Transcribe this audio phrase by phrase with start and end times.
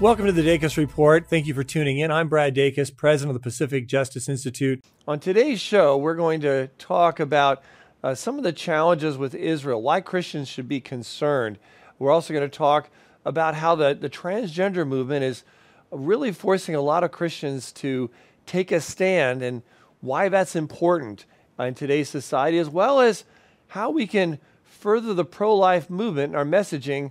[0.00, 1.26] Welcome to the Dacus Report.
[1.28, 2.10] Thank you for tuning in.
[2.10, 4.82] I'm Brad Dacus, president of the Pacific Justice Institute.
[5.06, 7.62] On today's show, we're going to talk about
[8.02, 11.58] uh, some of the challenges with Israel, why Christians should be concerned.
[11.98, 12.88] We're also going to talk
[13.26, 15.44] about how the, the transgender movement is
[15.90, 18.10] really forcing a lot of Christians to
[18.46, 19.60] take a stand and
[20.00, 21.26] why that's important
[21.58, 23.24] in today's society, as well as
[23.66, 27.10] how we can further the pro life movement and our messaging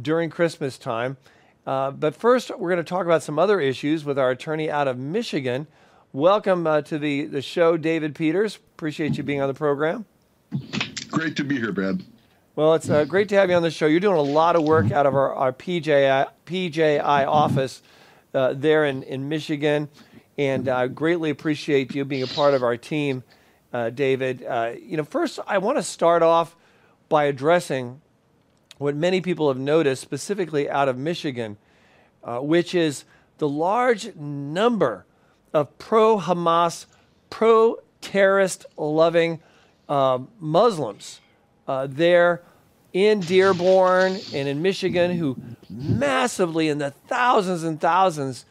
[0.00, 1.18] during Christmas time.
[1.66, 4.88] Uh, but first, we're going to talk about some other issues with our attorney out
[4.88, 5.66] of Michigan.
[6.12, 8.56] Welcome uh, to the, the show, David Peters.
[8.56, 10.06] Appreciate you being on the program.
[11.10, 12.02] Great to be here, Brad.
[12.56, 13.86] Well, it's uh, great to have you on the show.
[13.86, 17.82] You're doing a lot of work out of our, our PJI, PJI office
[18.34, 19.88] uh, there in, in Michigan,
[20.38, 23.22] and I greatly appreciate you being a part of our team,
[23.72, 24.40] uh, David.
[24.82, 26.56] you know, first, I want to start off
[27.08, 28.00] by addressing
[28.80, 31.58] what many people have noticed, specifically out of Michigan,
[32.24, 33.04] uh, which is
[33.36, 35.04] the large number
[35.52, 36.86] of pro Hamas,
[37.28, 39.40] pro terrorist loving
[39.86, 41.20] uh, Muslims
[41.68, 42.42] uh, there
[42.94, 45.36] in Dearborn and in Michigan who
[45.68, 48.46] massively, in the thousands and thousands,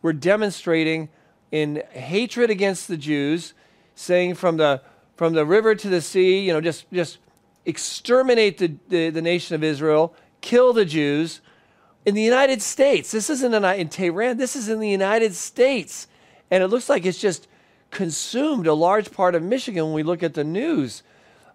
[0.00, 1.10] were demonstrating
[1.52, 3.52] in hatred against the Jews,
[3.94, 4.80] saying from the
[5.14, 7.18] from the river to the sea, you know, just just
[7.66, 11.40] exterminate the, the, the, nation of Israel, kill the Jews.
[12.04, 16.06] In the United States, this isn't in, in Tehran, this is in the United States.
[16.50, 17.48] And it looks like it's just
[17.90, 21.02] consumed a large part of Michigan when we look at the news.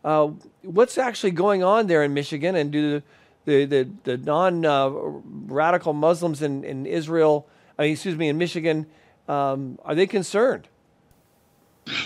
[0.03, 0.30] Uh,
[0.64, 2.55] what's actually going on there in Michigan?
[2.55, 3.03] And do
[3.45, 7.47] the, the, the, non uh, radical Muslims in, in Israel,
[7.77, 8.86] uh, excuse me, in Michigan,
[9.27, 10.67] um, are they concerned?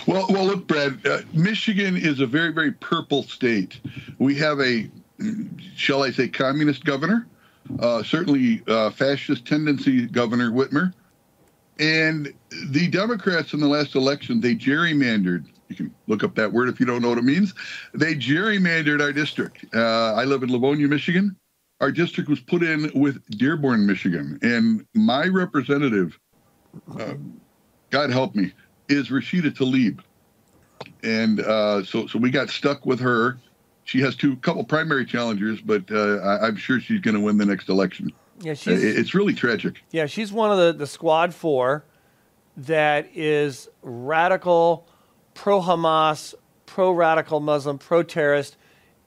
[0.06, 1.06] Well, well, look, Brad.
[1.06, 3.80] Uh, Michigan is a very, very purple state.
[4.18, 4.90] We have a,
[5.76, 7.26] shall I say, communist governor,
[7.80, 10.92] uh, certainly uh, fascist tendency governor Whitmer,
[11.78, 12.32] and
[12.70, 15.46] the Democrats in the last election they gerrymandered.
[15.68, 17.54] You can look up that word if you don't know what it means.
[17.94, 19.64] They gerrymandered our district.
[19.74, 21.36] Uh, I live in Livonia, Michigan.
[21.80, 26.18] Our district was put in with Dearborn, Michigan, and my representative,
[26.98, 27.14] uh,
[27.90, 28.52] God help me
[28.88, 30.00] is Rashida Tlaib,
[31.02, 33.38] and uh, so so we got stuck with her.
[33.84, 37.36] She has two couple primary challengers, but uh, I, am sure she's going to win
[37.36, 38.12] the next election.
[38.40, 39.82] Yeah, she's, it's really tragic.
[39.90, 41.84] Yeah, she's one of the, the squad four
[42.56, 44.86] that is radical,
[45.34, 46.34] pro Hamas,
[46.66, 48.56] pro radical Muslim, pro terrorist,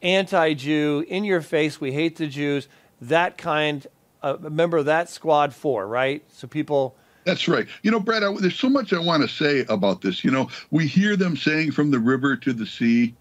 [0.01, 2.67] anti Jew, in your face, we hate the Jews,
[3.01, 3.85] that kind,
[4.21, 6.23] uh, a member of that squad four, right?
[6.31, 6.95] So people
[7.27, 7.67] that's right.
[7.83, 10.23] You know, Brad, I, there's so much I want to say about this.
[10.23, 13.13] You know, we hear them saying from the river to the sea,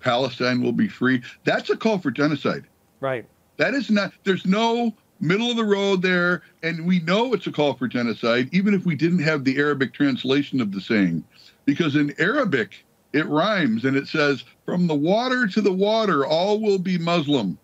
[0.00, 1.22] Palestine will be free.
[1.42, 2.66] That's a call for genocide.
[3.00, 3.26] Right.
[3.56, 6.42] That is not, there's no middle of the road there.
[6.62, 9.92] And we know it's a call for genocide, even if we didn't have the Arabic
[9.92, 11.24] translation of the saying.
[11.64, 16.60] Because in Arabic, it rhymes and it says, from the water to the water, all
[16.60, 17.58] will be Muslim.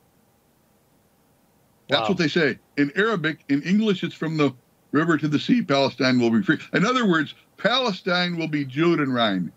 [1.88, 2.08] That's wow.
[2.08, 2.58] what they say.
[2.78, 4.52] In Arabic, in English, it's from the
[4.94, 6.58] river to the sea, Palestine will be free.
[6.72, 9.50] In other words, Palestine will be Judenrein.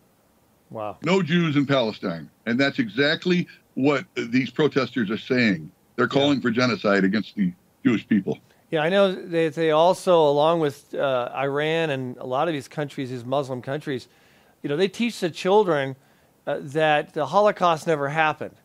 [0.71, 0.97] Wow.
[1.03, 2.29] No Jews in Palestine.
[2.45, 5.71] And that's exactly what these protesters are saying.
[5.95, 6.41] They're calling yeah.
[6.41, 7.53] for genocide against the
[7.85, 8.39] Jewish people.
[8.71, 12.67] Yeah, I know they, they also, along with uh, Iran and a lot of these
[12.67, 14.07] countries, these Muslim countries,
[14.61, 15.95] you know, they teach the children
[16.45, 18.55] uh, that the Holocaust never happened,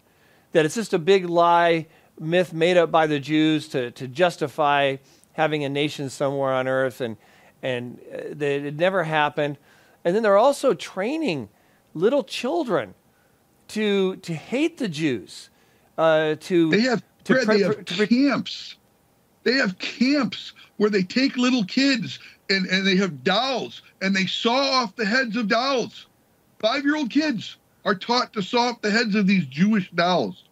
[0.53, 1.87] that it's just a big lie,
[2.19, 4.97] myth made up by the Jews to, to justify
[5.35, 7.17] having a nation somewhere on earth and,
[7.63, 9.59] and uh, that it never happened.
[10.05, 11.49] And then they're also training
[11.95, 12.95] little children
[13.69, 15.51] to, to hate the Jews.
[15.97, 18.77] Uh, to they have, to Fred, pre- they have to camps.
[19.45, 22.19] They have camps where they take little kids
[22.49, 26.07] and, and they have dolls and they saw off the heads of dolls.
[26.59, 30.45] Five year old kids are taught to saw off the heads of these Jewish dolls.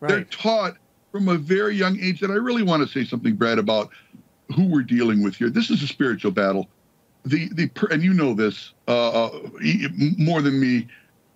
[0.00, 0.08] Right.
[0.08, 0.76] They're taught
[1.10, 3.90] from a very young age that I really want to say something, Brad, about
[4.54, 5.50] who we're dealing with here.
[5.50, 6.68] This is a spiritual battle.
[7.24, 9.40] The the and you know this uh, uh
[10.18, 10.86] more than me,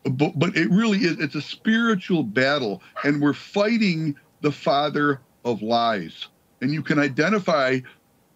[0.04, 1.18] but but it really is.
[1.18, 6.28] It's a spiritual battle, and we're fighting the father of lies.
[6.60, 7.80] And you can identify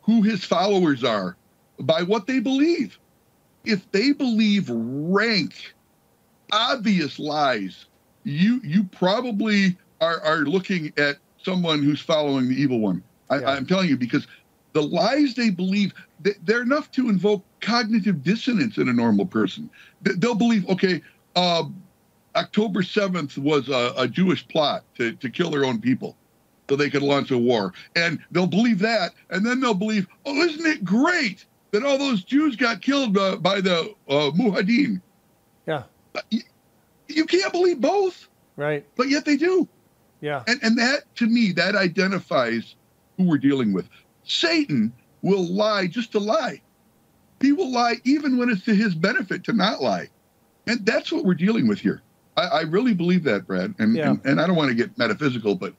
[0.03, 1.37] who his followers are
[1.79, 2.99] by what they believe.
[3.65, 5.75] if they believe rank,
[6.53, 7.87] obvious lies,
[8.25, 13.03] you you probably are, are looking at someone who's following the evil one.
[13.31, 13.50] I, yeah.
[13.50, 14.26] I'm telling you, because
[14.75, 19.71] the lies they believe, they're enough to invoke cognitive dissonance in a normal person.
[20.03, 21.00] They'll believe, okay,
[21.37, 21.65] uh,
[22.37, 26.17] October 7th was a, a, Jewish plot to, to kill their own people
[26.69, 27.73] so they could launch a war.
[27.94, 29.12] And they'll believe that.
[29.31, 33.37] And then they'll believe, oh, isn't it great that all those Jews got killed uh,
[33.37, 35.00] by the uh, Mujahideen?
[35.67, 35.85] Yeah.
[36.31, 36.41] You,
[37.09, 38.29] you can't believe both.
[38.56, 38.85] Right.
[38.97, 39.69] But yet they do.
[40.21, 40.43] Yeah.
[40.49, 42.75] And, and that, to me, that identifies
[43.17, 43.88] who we're dealing with.
[44.25, 44.93] Satan
[45.23, 46.61] will lie just to lie.
[47.41, 50.09] He will lie even when it's to his benefit to not lie.
[50.67, 52.03] And that's what we're dealing with here.
[52.37, 53.75] I, I really believe that, Brad.
[53.79, 54.11] And, yeah.
[54.11, 55.75] and, and I don't want to get metaphysical, but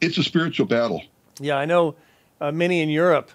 [0.00, 1.02] it's a spiritual battle.
[1.40, 1.94] Yeah, I know
[2.40, 3.30] uh, many in Europe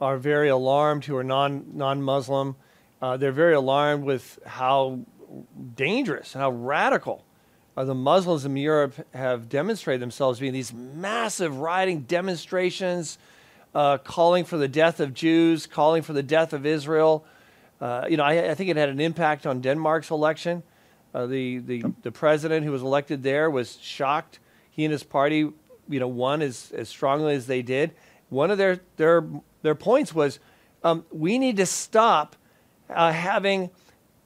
[0.00, 2.56] are very alarmed who are non non Muslim.
[3.02, 5.00] Uh, they're very alarmed with how
[5.74, 7.24] dangerous and how radical
[7.76, 13.18] uh, the Muslims in Europe have demonstrated themselves being these massive rioting demonstrations,
[13.74, 17.24] uh, calling for the death of Jews, calling for the death of Israel.
[17.80, 20.62] Uh, you know, I, I, think it had an impact on Denmark's election.
[21.14, 24.38] Uh, the, the, the president who was elected there was shocked.
[24.70, 25.50] He and his party,
[25.88, 27.92] you know, won as, as strongly as they did.
[28.28, 29.24] One of their, their,
[29.62, 30.38] their points was
[30.84, 32.36] um, we need to stop
[32.88, 33.70] uh, having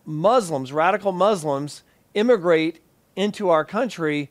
[0.05, 1.82] Muslims, radical Muslims,
[2.12, 2.81] immigrate
[3.17, 4.31] into our country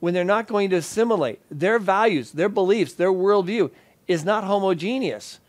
[0.00, 1.40] when they're not going to assimilate.
[1.50, 3.70] Their values, their beliefs, their worldview
[4.06, 5.40] is not homogeneous.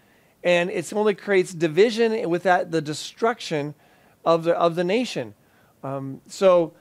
[0.44, 3.76] And it only creates division with that the destruction
[4.24, 5.34] of the, of the nation.
[5.84, 6.74] Um, so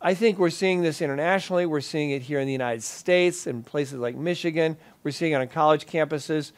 [0.00, 1.66] I think we're seeing this internationally.
[1.66, 4.76] We're seeing it here in the United States, in places like Michigan.
[5.04, 6.52] We're seeing it on college campuses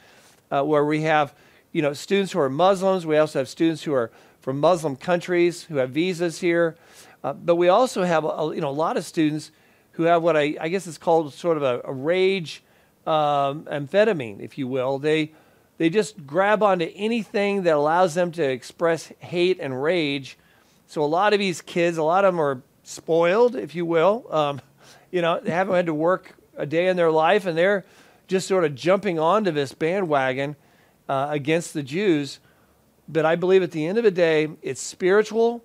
[0.50, 1.34] uh, where we have
[1.72, 3.04] you know, students who are Muslims.
[3.04, 4.10] We also have students who are
[4.40, 6.76] from Muslim countries who have visas here.
[7.22, 9.50] Uh, but we also have a, you know, a lot of students
[9.92, 12.62] who have what I, I guess is called sort of a, a rage
[13.06, 14.98] um, amphetamine, if you will.
[14.98, 15.32] They,
[15.78, 20.38] they just grab onto anything that allows them to express hate and rage
[20.86, 24.26] so a lot of these kids, a lot of them are spoiled, if you will.
[24.30, 24.60] Um,
[25.10, 27.84] you know, they haven't had to work a day in their life, and they're
[28.26, 30.56] just sort of jumping onto this bandwagon
[31.08, 32.40] uh, against the Jews.
[33.08, 35.64] But I believe at the end of the day, it's spiritual,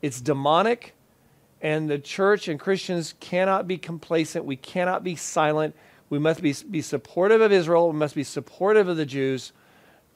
[0.00, 0.94] it's demonic,
[1.60, 4.44] and the church and Christians cannot be complacent.
[4.44, 5.74] We cannot be silent.
[6.10, 7.90] We must be, be supportive of Israel.
[7.90, 9.52] We must be supportive of the Jews.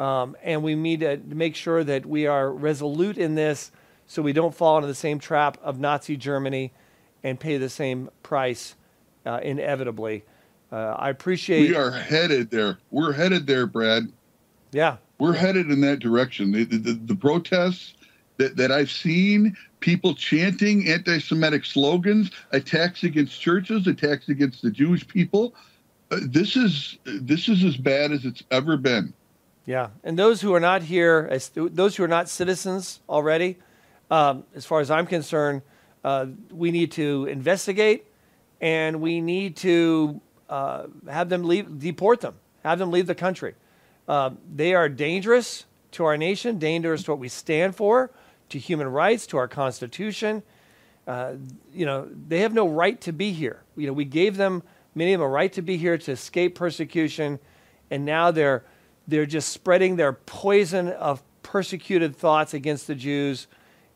[0.00, 3.70] Um, and we need to make sure that we are resolute in this
[4.06, 6.72] so we don't fall into the same trap of Nazi Germany
[7.22, 8.74] and pay the same price
[9.24, 10.24] uh, inevitably.
[10.70, 11.68] Uh, I appreciate.
[11.68, 12.78] We are headed there.
[12.90, 14.10] We're headed there, Brad.
[14.72, 14.96] Yeah.
[15.18, 16.50] We're headed in that direction.
[16.50, 17.94] The, the, the protests
[18.38, 24.70] that, that I've seen, people chanting anti Semitic slogans, attacks against churches, attacks against the
[24.70, 25.54] Jewish people.
[26.12, 29.14] Uh, this is this is as bad as it's ever been.
[29.64, 33.58] Yeah, and those who are not here, those who are not citizens already,
[34.10, 35.62] um, as far as I'm concerned,
[36.04, 38.04] uh, we need to investigate
[38.60, 40.20] and we need to
[40.50, 43.54] uh, have them leave, deport them, have them leave the country.
[44.06, 48.10] Uh, they are dangerous to our nation, dangerous to what we stand for,
[48.50, 50.42] to human rights, to our Constitution.
[51.06, 51.34] Uh,
[51.72, 53.62] you know, they have no right to be here.
[53.76, 54.62] You know, we gave them,
[54.94, 57.38] many of them, a right to be here to escape persecution,
[57.90, 58.64] and now they're,
[59.08, 63.46] they're just spreading their poison of persecuted thoughts against the Jews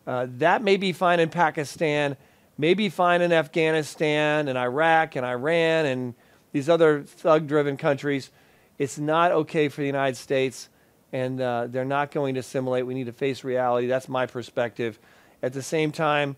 [0.07, 2.17] uh, that may be fine in Pakistan,
[2.59, 6.15] may be fine in Afghanistan and Iraq and Iran and
[6.53, 8.31] these other thug driven countries.
[8.79, 10.69] It's not okay for the United States,
[11.13, 12.87] and uh, they're not going to assimilate.
[12.87, 13.89] We need to face reality.
[13.89, 14.99] That's my perspective.
[15.43, 16.37] At the same time,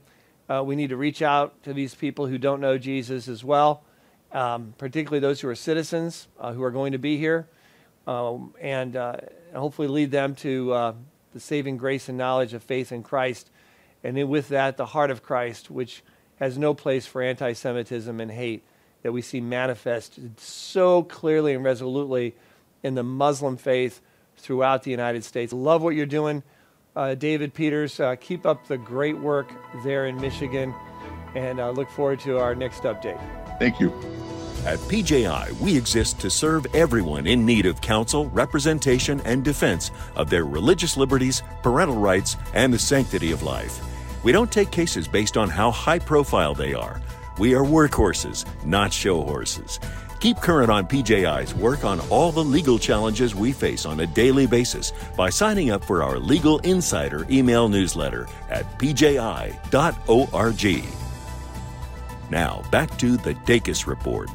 [0.49, 3.85] uh, we need to reach out to these people who don't know Jesus as well,
[4.33, 7.49] um, particularly those who are citizens uh, who are going to be here,
[8.07, 9.17] um, and uh,
[9.55, 10.93] hopefully lead them to uh,
[11.33, 13.51] the saving grace and knowledge of faith in Christ
[14.05, 16.03] and with that, the heart of Christ, which
[16.39, 18.65] has no place for anti Semitism and hate
[19.03, 22.35] that we see manifested so clearly and resolutely
[22.83, 24.01] in the Muslim faith
[24.37, 25.53] throughout the United States.
[25.53, 26.43] Love what you're doing,
[26.95, 27.99] uh, David Peters.
[27.99, 29.51] Uh, keep up the great work
[29.85, 30.75] there in Michigan,
[31.35, 33.48] and uh, look forward to our next update.
[33.59, 33.93] Thank you.
[34.65, 40.29] At PJI, we exist to serve everyone in need of counsel, representation, and defense of
[40.29, 43.81] their religious liberties, parental rights, and the sanctity of life.
[44.25, 47.01] We don't take cases based on how high profile they are.
[47.39, 49.79] We are workhorses, not show horses.
[50.21, 54.49] Keep current on PJI's work on all the legal challenges we face on a daily
[54.49, 59.55] basis by signing up for our Legal Insider email newsletter at pji.org.
[62.31, 64.29] Now, back to the Dacus Report.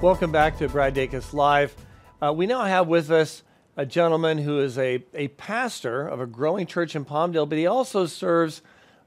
[0.00, 1.74] Welcome back to Brad Dacus Live.
[2.22, 3.42] Uh, we now have with us
[3.76, 7.66] a gentleman who is a, a pastor of a growing church in Palmdale, but he
[7.66, 8.62] also serves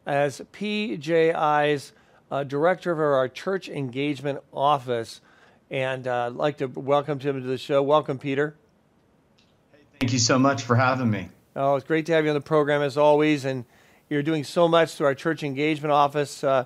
[0.05, 1.93] as PJI's
[2.29, 5.21] uh, director of our church engagement office.
[5.69, 7.81] And uh, I'd like to welcome him to the show.
[7.81, 8.55] Welcome, Peter.
[10.01, 11.29] Thank you so much for having me.
[11.55, 13.45] Oh, it's great to have you on the program as always.
[13.45, 13.63] And
[14.09, 16.43] you're doing so much through our church engagement office.
[16.43, 16.65] Uh,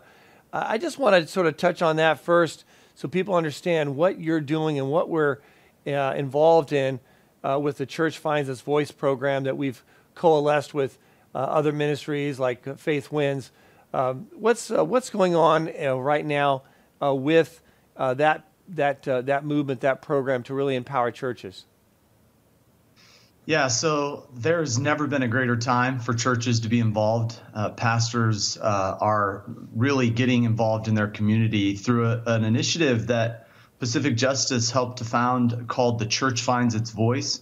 [0.57, 2.63] I just want to sort of touch on that first
[2.95, 5.39] so people understand what you're doing and what we're
[5.85, 7.01] uh, involved in
[7.43, 9.83] uh, with the Church Finds Its Voice program that we've
[10.15, 10.97] coalesced with
[11.33, 13.51] uh, other ministries like Faith Wins.
[13.93, 16.63] Um, what's, uh, what's going on uh, right now
[17.01, 17.61] uh, with
[17.97, 21.65] that, that, that movement, that program to really empower churches?
[23.47, 27.39] Yeah, so there's never been a greater time for churches to be involved.
[27.53, 29.43] Uh, pastors uh, are
[29.75, 33.47] really getting involved in their community through a, an initiative that
[33.77, 37.39] Pacific Justice helped to found called The Church Finds Its Voice.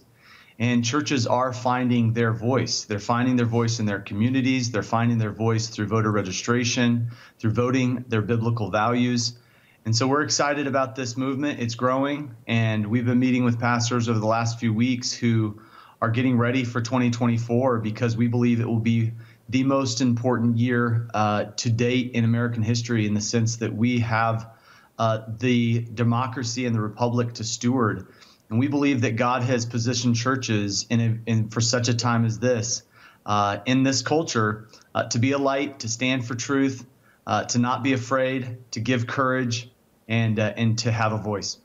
[0.58, 2.84] And churches are finding their voice.
[2.84, 4.72] They're finding their voice in their communities.
[4.72, 9.38] They're finding their voice through voter registration, through voting their biblical values.
[9.86, 11.60] And so we're excited about this movement.
[11.60, 12.36] It's growing.
[12.46, 15.60] And we've been meeting with pastors over the last few weeks who
[16.04, 19.10] are getting ready for 2024 because we believe it will be
[19.48, 24.00] the most important year uh, to date in American history in the sense that we
[24.00, 24.50] have
[24.98, 28.06] uh, the democracy and the republic to steward.
[28.50, 32.26] And we believe that God has positioned churches in, a, in for such a time
[32.26, 32.82] as this,
[33.24, 36.84] uh, in this culture, uh, to be a light, to stand for truth,
[37.26, 39.70] uh, to not be afraid, to give courage,
[40.06, 41.56] and uh, and to have a voice.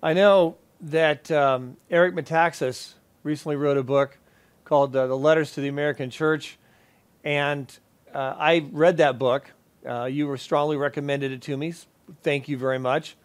[0.00, 4.18] I know that um, Eric Metaxas recently wrote a book
[4.66, 6.58] called uh, The Letters to the American Church.
[7.24, 7.66] And
[8.12, 9.50] uh, I read that book.
[9.84, 11.72] Uh, you were strongly recommended it to me.
[12.22, 13.16] Thank you very much.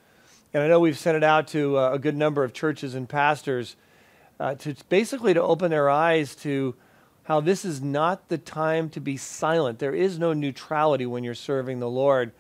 [0.53, 3.09] And I know we've sent it out to uh, a good number of churches and
[3.09, 3.75] pastors
[4.39, 6.75] uh, to basically to open their eyes to
[7.23, 9.79] how this is not the time to be silent.
[9.79, 12.31] There is no neutrality when you're serving the Lord.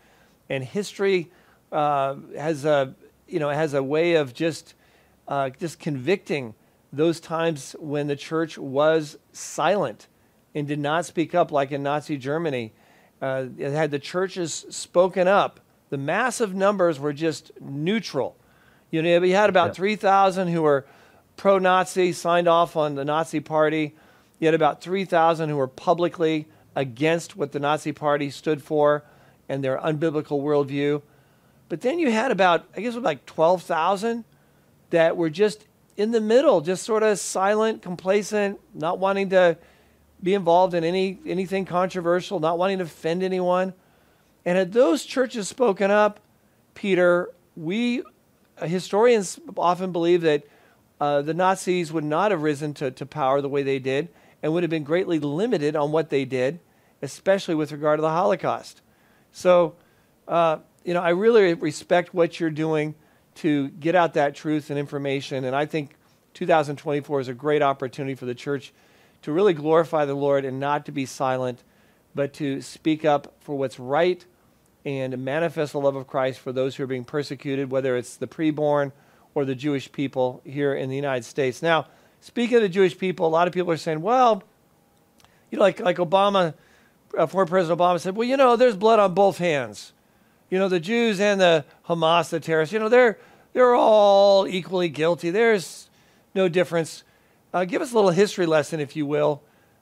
[0.47, 1.29] And history
[1.73, 2.95] uh, has a
[3.27, 4.73] you know has a way of just
[5.59, 6.55] just convicting
[6.91, 10.07] those times when the church was silent
[10.55, 12.73] and did not speak up, like in Nazi Germany.
[13.21, 18.35] Uh, had the churches spoken up, the massive numbers were just neutral.
[18.91, 19.73] You know, you had about yeah.
[19.73, 20.85] 3,000 who were
[21.35, 23.95] pro Nazi, signed off on the Nazi party.
[24.39, 29.03] You had about 3,000 who were publicly against what the Nazi party stood for
[29.47, 31.01] and their unbiblical worldview.
[31.67, 34.23] But then you had about, I guess, like 12,000
[34.89, 35.65] that were just
[35.99, 39.57] in the middle, just sort of silent, complacent, not wanting to
[40.23, 43.73] be involved in any anything controversial, not wanting to offend anyone.
[44.45, 46.21] And had those churches spoken up,
[46.73, 48.01] Peter, we
[48.57, 50.47] uh, historians often believe that
[51.01, 54.07] uh, the Nazis would not have risen to, to power the way they did
[54.41, 56.61] and would have been greatly limited on what they did,
[57.01, 58.81] especially with regard to the Holocaust.
[59.33, 59.75] So,
[60.29, 62.95] uh, you know, I really respect what you're doing
[63.39, 65.45] to get out that truth and information.
[65.45, 65.95] And I think
[66.33, 68.73] 2024 is a great opportunity for the church
[69.21, 71.63] to really glorify the Lord and not to be silent,
[72.15, 74.25] but to speak up for what's right
[74.85, 78.27] and manifest the love of Christ for those who are being persecuted, whether it's the
[78.27, 78.91] preborn
[79.33, 81.61] or the Jewish people here in the United States.
[81.61, 81.87] Now,
[82.21, 84.43] speaking of the Jewish people, a lot of people are saying, well,
[85.51, 86.53] you know, like, like Obama,
[87.17, 89.93] uh, former President Obama said, well, you know, there's blood on both hands.
[90.49, 93.19] You know, the Jews and the Hamas, the terrorists, you know, they're,
[93.53, 95.29] they're all equally guilty.
[95.29, 95.89] There's
[96.35, 97.03] no difference.
[97.53, 99.41] Uh, give us a little history lesson, if you will,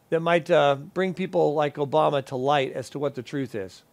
[0.10, 3.84] that might uh, bring people like Obama to light as to what the truth is.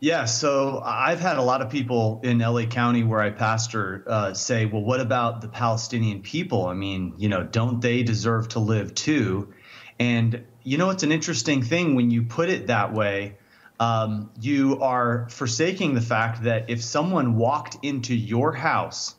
[0.00, 4.32] Yeah, so I've had a lot of people in LA County where I pastor uh,
[4.32, 6.66] say, well, what about the Palestinian people?
[6.66, 9.52] I mean, you know, don't they deserve to live too?
[9.98, 13.38] And, you know, it's an interesting thing when you put it that way
[13.80, 19.14] um, you are forsaking the fact that if someone walked into your house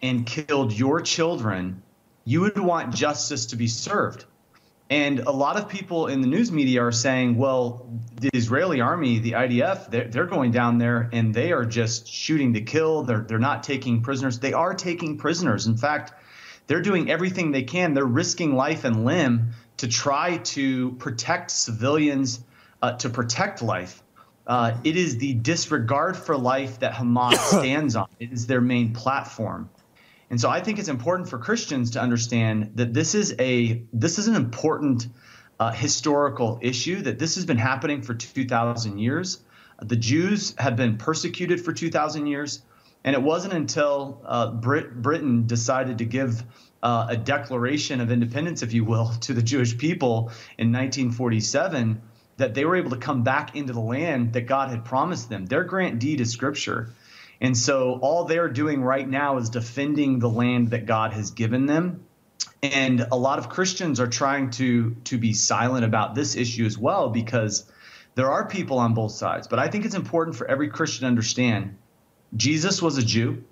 [0.00, 1.82] and killed your children,
[2.24, 4.24] you would want justice to be served.
[4.88, 7.88] And a lot of people in the news media are saying, well,
[8.20, 12.54] the Israeli army, the IDF, they're, they're going down there and they are just shooting
[12.54, 13.02] to kill.
[13.02, 14.38] They're, they're not taking prisoners.
[14.38, 15.66] They are taking prisoners.
[15.66, 16.12] In fact,
[16.68, 17.94] they're doing everything they can.
[17.94, 22.40] They're risking life and limb to try to protect civilians
[22.82, 24.02] uh, to protect life.
[24.46, 28.08] Uh, it is the disregard for life that Hamas stands on.
[28.20, 29.70] It is their main platform.
[30.30, 34.18] And so I think it's important for Christians to understand that this is a this
[34.18, 35.06] is an important
[35.58, 39.42] uh, historical issue that this has been happening for 2,000 years.
[39.80, 42.62] The Jews have been persecuted for 2,000 years,
[43.04, 46.42] and it wasn't until uh, Brit- Britain decided to give
[46.82, 52.02] uh, a declaration of independence, if you will, to the Jewish people in 1947
[52.36, 55.46] that they were able to come back into the land that God had promised them.
[55.46, 56.90] Their grant deed is Scripture.
[57.40, 61.66] And so all they're doing right now is defending the land that God has given
[61.66, 62.04] them.
[62.62, 66.78] And a lot of Christians are trying to to be silent about this issue as
[66.78, 67.70] well because
[68.14, 69.46] there are people on both sides.
[69.46, 71.76] But I think it's important for every Christian to understand
[72.34, 73.44] Jesus was a Jew.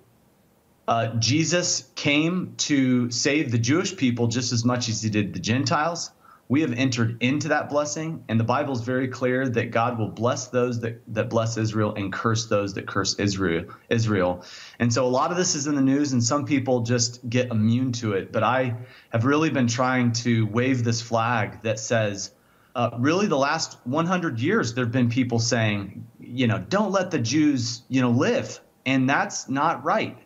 [0.87, 5.39] Uh, Jesus came to save the Jewish people just as much as he did the
[5.39, 6.11] Gentiles
[6.47, 10.09] we have entered into that blessing and the bible is very clear that god will
[10.09, 14.43] bless those that, that bless israel and curse those that curse israel israel.
[14.79, 17.51] And so a lot of this is in the news and some people just get
[17.51, 18.31] immune to it.
[18.31, 18.75] But i
[19.09, 22.31] have really been trying to wave this flag that says
[22.75, 27.11] uh, really the last 100 years there have been people saying you know don't let
[27.11, 28.59] the jews you know live.
[28.85, 30.17] And that's not right.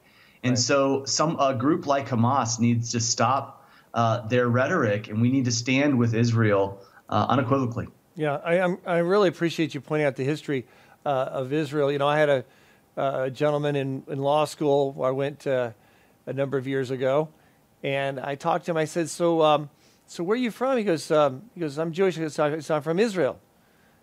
[0.43, 0.59] And right.
[0.59, 3.58] so some a group like hamas needs to stop
[3.93, 7.87] uh, their rhetoric, and we need to stand with Israel uh, unequivocally.
[8.15, 10.67] Yeah, I, I'm, i really appreciate you pointing out the history
[11.05, 11.91] uh, of Israel.
[11.91, 12.45] You know, I had a,
[12.97, 15.73] a gentleman in, in law school I went a
[16.27, 17.29] number of years ago,
[17.83, 18.77] and I talked to him.
[18.77, 19.69] I said, "So, um,
[20.05, 22.17] so where are you from?" He goes, um, "He goes, I'm Jewish.
[22.17, 23.39] Goes, so I'm from Israel."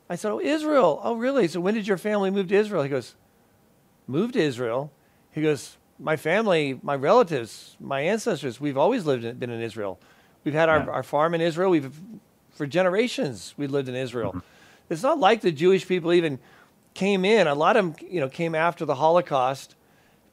[0.08, 1.00] I said, "Oh, Israel?
[1.02, 1.48] Oh, really?
[1.48, 3.14] So when did your family move to Israel?" He goes,
[4.06, 4.92] "Moved to Israel."
[5.36, 9.98] He goes, my family, my relatives, my ancestors, we've always lived in, been in Israel.
[10.44, 10.90] We've had our, yeah.
[10.90, 11.70] our farm in Israel.
[11.70, 12.00] We've
[12.52, 14.30] for generations we've lived in Israel.
[14.30, 14.38] Mm-hmm.
[14.88, 16.38] It's not like the Jewish people even
[16.94, 17.46] came in.
[17.46, 19.74] A lot of them, you know, came after the Holocaust,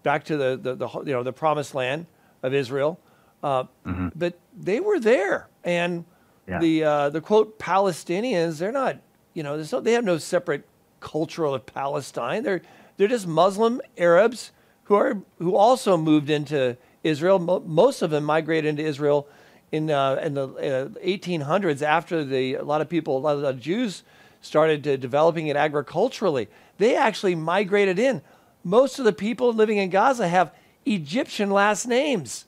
[0.03, 2.05] back to the, the, the you know the promised land
[2.41, 3.00] of Israel.
[3.41, 4.10] Uh, mm-hmm.
[4.15, 6.05] But they were there, and
[6.48, 6.60] yeah.
[6.60, 8.98] the uh, the quote Palestinians, they're not,
[9.33, 10.66] you know, no, they have no separate
[11.00, 12.44] cultural of Palestine.
[12.44, 12.61] They're
[12.98, 14.51] they're just Muslim Arabs
[14.85, 17.39] who are who also moved into Israel.
[17.39, 19.27] most of them migrated into Israel
[19.72, 23.41] in uh, in the uh, 1800s after the a lot of people, a lot of
[23.41, 24.03] the Jews
[24.41, 26.48] started developing it agriculturally.
[26.77, 28.22] They actually migrated in.
[28.63, 30.53] Most of the people living in Gaza have
[30.85, 32.46] Egyptian last names.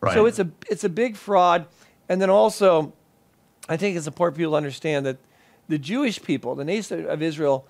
[0.00, 0.14] Right.
[0.14, 1.66] So it's a it's a big fraud.
[2.08, 2.92] And then also,
[3.68, 5.18] I think it's important for people to understand that
[5.68, 7.66] the Jewish people, the nation of Israel,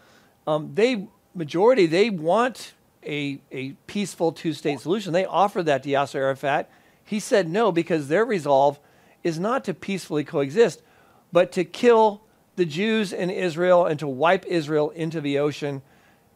[0.46, 2.72] um, they majority they want
[3.08, 5.12] a, a peaceful two state solution.
[5.12, 6.70] They offered that to Yasser Arafat.
[7.04, 8.78] He said no because their resolve
[9.24, 10.82] is not to peacefully coexist,
[11.32, 12.22] but to kill
[12.56, 15.80] the Jews in Israel and to wipe Israel into the ocean.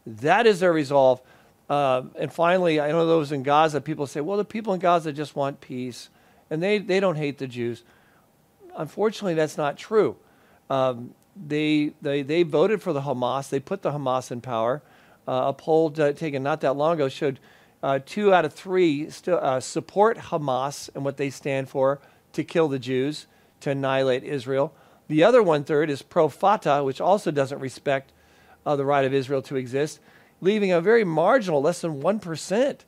[0.06, 1.20] That is their resolve.
[1.68, 5.12] Uh, and finally, I know those in Gaza, people say, well, the people in Gaza
[5.12, 6.08] just want peace
[6.50, 7.82] and they, they don't hate the Jews.
[8.76, 10.16] Unfortunately, that's not true.
[10.68, 14.82] Um, they, they, they voted for the Hamas, they put the Hamas in power.
[15.26, 17.38] Uh, a poll uh, taken not that long ago showed
[17.82, 22.00] uh, two out of three st- support Hamas and what they stand for
[22.32, 23.26] to kill the Jews,
[23.60, 24.74] to annihilate Israel.
[25.08, 28.12] The other one third is pro Fatah, which also doesn't respect
[28.64, 30.00] uh, the right of Israel to exist,
[30.40, 32.78] leaving a very marginal, less than 1%,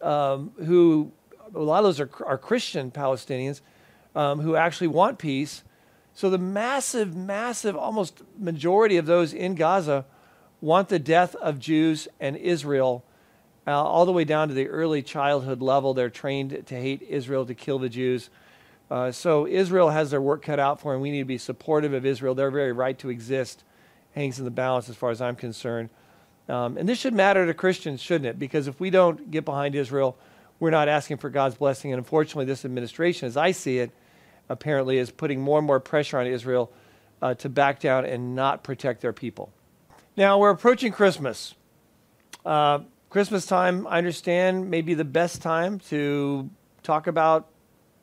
[0.00, 1.12] um, who,
[1.54, 3.60] a lot of those are, are Christian Palestinians,
[4.14, 5.62] um, who actually want peace.
[6.14, 10.04] So the massive, massive, almost majority of those in Gaza
[10.62, 13.04] want the death of Jews and Israel
[13.66, 15.92] uh, all the way down to the early childhood level.
[15.92, 18.30] They're trained to hate Israel, to kill the Jews.
[18.90, 21.02] Uh, so Israel has their work cut out for them.
[21.02, 22.34] We need to be supportive of Israel.
[22.34, 23.64] Their very right to exist
[24.12, 25.90] hangs in the balance as far as I'm concerned.
[26.48, 28.38] Um, and this should matter to Christians, shouldn't it?
[28.38, 30.16] Because if we don't get behind Israel,
[30.60, 31.92] we're not asking for God's blessing.
[31.92, 33.90] And unfortunately, this administration, as I see it,
[34.48, 36.70] apparently is putting more and more pressure on Israel
[37.20, 39.52] uh, to back down and not protect their people.
[40.16, 41.54] Now, we're approaching Christmas.
[42.44, 46.50] Uh, Christmas time, I understand, may be the best time to
[46.82, 47.48] talk about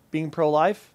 [0.10, 0.91] being pro life.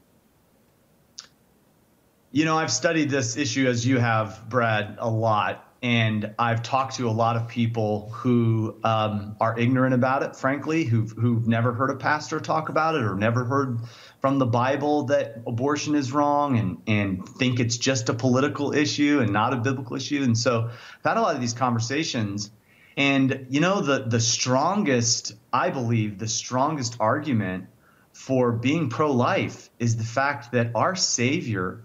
[2.32, 5.73] You know, I've studied this issue as you have, Brad, a lot.
[5.84, 10.84] And I've talked to a lot of people who um, are ignorant about it, frankly,
[10.84, 13.80] who've, who've never heard a pastor talk about it or never heard
[14.22, 19.20] from the Bible that abortion is wrong and, and think it's just a political issue
[19.20, 20.22] and not a biblical issue.
[20.22, 22.50] And so I've had a lot of these conversations.
[22.96, 27.66] And, you know, the, the strongest, I believe, the strongest argument
[28.14, 31.84] for being pro life is the fact that our Savior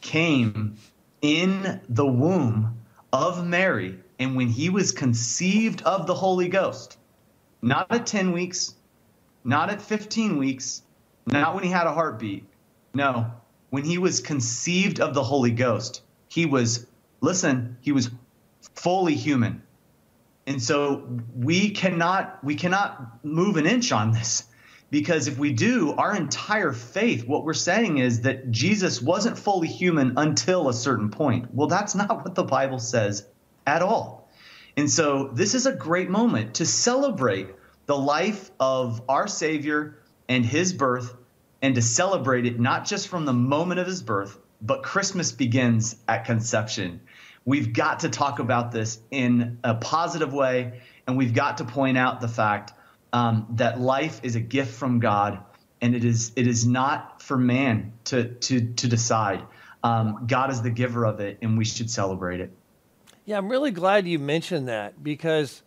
[0.00, 0.78] came
[1.22, 2.75] in the womb
[3.16, 6.98] of Mary And when he was conceived of the Holy Ghost,
[7.62, 8.74] not at 10 weeks,
[9.44, 10.82] not at 15 weeks,
[11.26, 12.44] not when he had a heartbeat.
[12.94, 13.30] No,
[13.70, 16.86] when he was conceived of the Holy Ghost, he was,
[17.20, 18.10] listen, he was
[18.74, 19.62] fully human.
[20.46, 24.44] And so we cannot we cannot move an inch on this
[24.96, 29.68] because if we do, our entire faith, what we're saying is that Jesus wasn't fully
[29.68, 31.54] human until a certain point.
[31.54, 33.26] Well, that's not what the Bible says
[33.66, 34.30] at all.
[34.74, 37.48] And so this is a great moment to celebrate
[37.84, 39.98] the life of our Savior
[40.30, 41.14] and his birth
[41.60, 45.96] and to celebrate it not just from the moment of his birth, but Christmas begins
[46.08, 47.02] at conception.
[47.44, 51.98] We've got to talk about this in a positive way, and we've got to point
[51.98, 52.72] out the fact
[53.12, 55.38] um, that life is a gift from God,
[55.80, 59.42] and it is it is not for man to to to decide.
[59.82, 62.50] Um, God is the giver of it, and we should celebrate it.
[63.24, 65.62] Yeah, I'm really glad you mentioned that because,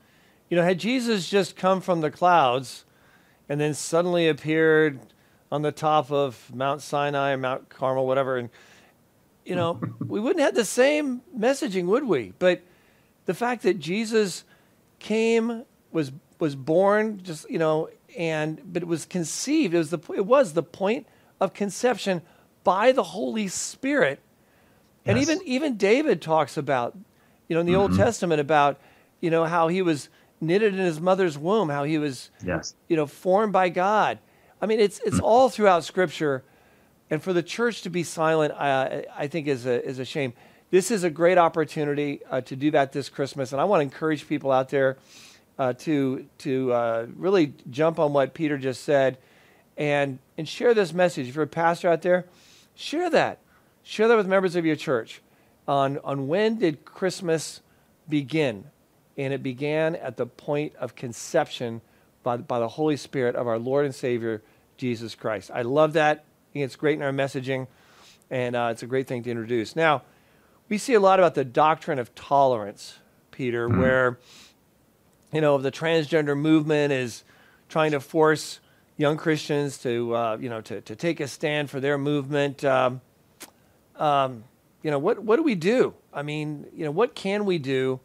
[0.49, 2.85] you know, had Jesus just come from the clouds
[3.49, 4.99] and then suddenly appeared
[5.51, 8.49] on the top of Mount Sinai, Mount Carmel, whatever, and
[9.45, 12.33] you know, we wouldn't have the same messaging, would we?
[12.39, 12.61] But
[13.25, 14.43] the fact that Jesus
[14.99, 19.73] came, was was born, just you know, and but it was conceived.
[19.73, 21.07] It was the it was the point
[21.39, 22.21] of conception
[22.63, 24.19] by the Holy Spirit.
[25.05, 25.29] And yes.
[25.29, 26.97] even even David talks about,
[27.47, 27.81] you know, in the mm-hmm.
[27.81, 28.79] Old Testament about,
[29.21, 30.09] you know, how he was
[30.41, 32.75] knitted in his mother's womb, how he was, yes.
[32.87, 34.19] you know, formed by God.
[34.61, 35.23] I mean, it's it's mm.
[35.23, 36.43] all throughout Scripture,
[37.09, 40.33] and for the church to be silent, uh, I think is a is a shame.
[40.69, 43.83] This is a great opportunity uh, to do that this Christmas, and I want to
[43.83, 44.97] encourage people out there
[45.59, 49.19] uh, to to uh, really jump on what Peter just said,
[49.77, 51.27] and and share this message.
[51.27, 52.25] If you're a pastor out there,
[52.73, 53.37] share that,
[53.83, 55.21] share that with members of your church.
[55.67, 57.61] On on when did Christmas
[58.07, 58.63] begin?
[59.17, 61.81] And it began at the point of conception
[62.23, 64.41] by, by the Holy Spirit of our Lord and Savior,
[64.77, 65.51] Jesus Christ.
[65.53, 66.19] I love that.
[66.19, 67.67] I think it's great in our messaging,
[68.29, 69.75] and uh, it's a great thing to introduce.
[69.75, 70.03] Now,
[70.69, 72.99] we see a lot about the doctrine of tolerance,
[73.31, 73.77] Peter, mm.
[73.79, 74.19] where,
[75.31, 77.23] you know, the transgender movement is
[77.67, 78.59] trying to force
[78.97, 82.63] young Christians to, uh, you know, to, to take a stand for their movement.
[82.65, 83.01] Um,
[83.95, 84.43] um,
[84.83, 85.93] you know, what, what do we do?
[86.13, 87.99] I mean, you know, what can we do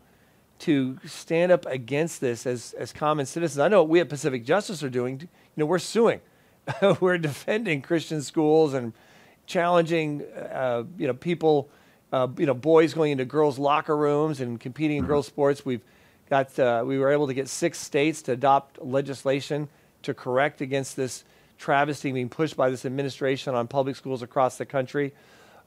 [0.60, 3.58] to stand up against this as, as common citizens.
[3.58, 5.20] I know what we at Pacific Justice are doing.
[5.20, 6.20] You know, we're suing.
[7.00, 8.92] we're defending Christian schools and
[9.46, 11.68] challenging, uh, you know, people,
[12.12, 15.66] uh, you know, boys going into girls' locker rooms and competing in girls' sports.
[15.66, 15.82] We've
[16.30, 19.68] got, uh, we were able to get six states to adopt legislation
[20.02, 21.24] to correct against this
[21.58, 25.12] travesty being pushed by this administration on public schools across the country.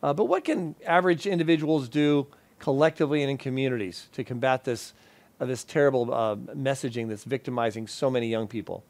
[0.03, 2.27] Uh, but what can average individuals do
[2.59, 4.93] collectively and in communities to combat this,
[5.39, 8.83] uh, this terrible uh, messaging that's victimizing so many young people?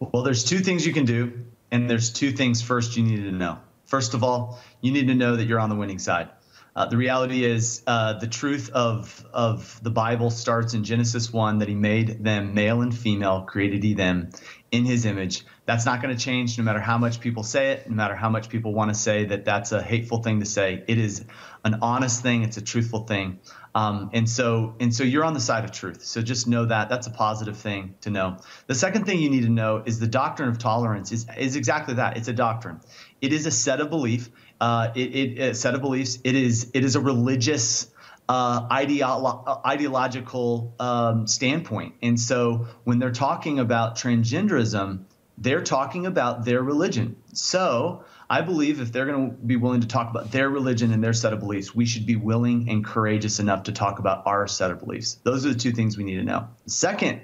[0.00, 3.32] Well, there's two things you can do, and there's two things first you need to
[3.32, 3.58] know.
[3.84, 6.28] First of all, you need to know that you're on the winning side.
[6.74, 11.58] Uh, the reality is, uh, the truth of of the Bible starts in Genesis one
[11.58, 14.30] that He made them male and female, created He them
[14.70, 15.44] in His image.
[15.66, 18.28] That's not going to change, no matter how much people say it, no matter how
[18.28, 20.84] much people want to say that that's a hateful thing to say.
[20.86, 21.24] It is
[21.64, 22.42] an honest thing.
[22.42, 23.40] It's a truthful thing.
[23.74, 26.02] Um, and so and so you're on the side of truth.
[26.02, 28.38] So just know that that's a positive thing to know.
[28.66, 31.94] The second thing you need to know is the doctrine of tolerance is is exactly
[31.94, 32.16] that.
[32.16, 32.80] It's a doctrine.
[33.20, 34.28] It is a set of belief
[34.60, 36.18] uh, it, it, a set of beliefs.
[36.24, 37.90] It is it is a religious
[38.28, 41.94] uh, ideolo- ideological um, standpoint.
[42.02, 45.04] And so when they're talking about transgenderism,
[45.36, 47.16] they're talking about their religion.
[47.32, 51.02] So I believe if they're going to be willing to talk about their religion and
[51.02, 54.46] their set of beliefs, we should be willing and courageous enough to talk about our
[54.46, 55.14] set of beliefs.
[55.24, 56.48] Those are the two things we need to know.
[56.66, 57.22] Second,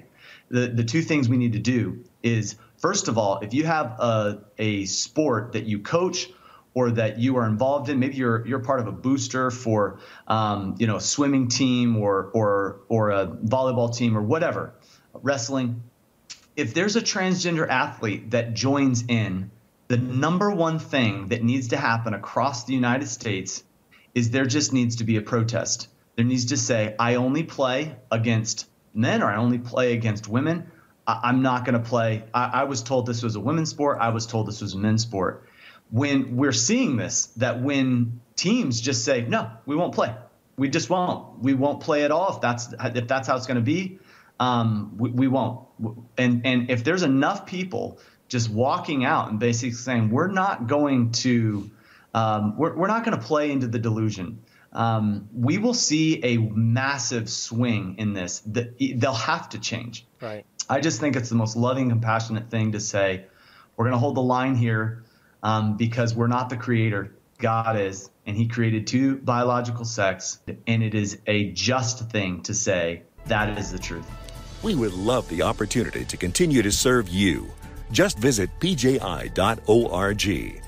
[0.49, 3.85] the, the two things we need to do is first of all, if you have
[3.99, 6.29] a, a sport that you coach
[6.77, 7.97] or that you are involved in.
[7.97, 12.29] Maybe you're you're part of a booster for um, you know a swimming team or
[12.35, 14.75] or or a volleyball team or whatever,
[15.15, 15.81] wrestling.
[16.55, 19.49] If there's a transgender athlete that joins in,
[19.87, 23.63] the number one thing that needs to happen across the United States
[24.13, 25.87] is there just needs to be a protest.
[26.15, 30.71] There needs to say, I only play against men or I only play against women.
[31.07, 32.23] I, am not going to play.
[32.33, 33.97] I, I was told this was a women's sport.
[33.99, 35.47] I was told this was a men's sport
[35.89, 40.13] when we're seeing this, that when teams just say, no, we won't play.
[40.57, 41.39] We just won't.
[41.39, 43.99] We won't play at all if that's if that's how it's going to be.
[44.39, 45.67] Um, we, we won't.
[46.17, 51.11] And and if there's enough people just walking out and basically saying we're not going
[51.11, 51.69] to
[52.13, 54.39] um, we're, we're not going to play into the delusion.
[54.73, 58.41] um, we will see a massive swing in this.
[58.45, 60.05] They'll have to change.
[60.21, 60.45] Right.
[60.69, 63.25] I just think it's the most loving, compassionate thing to say.
[63.75, 65.03] We're going to hold the line here
[65.43, 67.13] um, because we're not the creator.
[67.37, 72.53] God is, and He created two biological sex, and it is a just thing to
[72.53, 74.09] say that is the truth.
[74.63, 77.51] We would love the opportunity to continue to serve you.
[77.91, 79.31] Just visit pji.org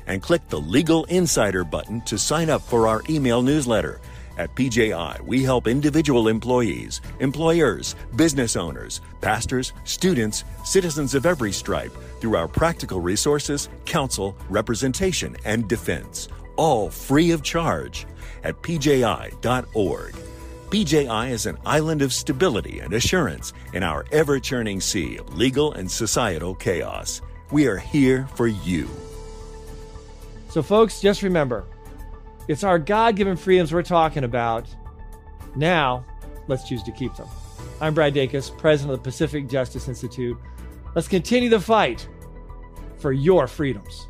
[0.07, 3.99] and click the Legal Insider button to sign up for our email newsletter.
[4.39, 11.91] At PJI, we help individual employees, employers, business owners, pastors, students, citizens of every stripe
[12.21, 18.07] through our practical resources, counsel, representation, and defense, all free of charge
[18.45, 20.15] at pji.org.
[20.69, 25.73] PJI is an island of stability and assurance in our ever churning sea of legal
[25.73, 27.21] and societal chaos.
[27.51, 28.87] We are here for you.
[30.47, 31.65] So, folks, just remember
[32.49, 34.67] it's our God given freedoms we're talking about.
[35.55, 36.03] Now,
[36.47, 37.27] let's choose to keep them.
[37.79, 40.35] I'm Brad Dacus, president of the Pacific Justice Institute.
[40.95, 42.09] Let's continue the fight
[42.97, 44.08] for your freedoms.